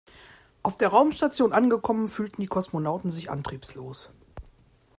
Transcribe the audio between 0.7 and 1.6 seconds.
der Raumstation